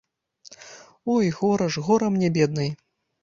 [1.15, 2.71] Ой, гора ж, гора мне, беднай!